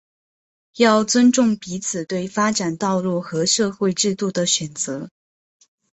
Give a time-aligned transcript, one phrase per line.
[0.77, 5.09] 要尊重彼此对发展道路和社会制度的选择